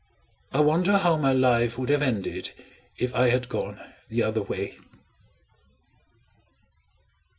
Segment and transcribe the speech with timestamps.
[0.51, 2.53] I wonder how my life would have ended,
[2.97, 4.79] if I had gone the other way?